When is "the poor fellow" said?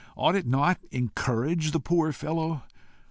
1.73-2.63